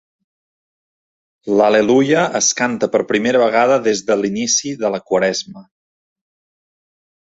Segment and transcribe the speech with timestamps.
[1.59, 5.67] L'Al·leluia es canta per primera vegada des de l'inici de la Quaresma.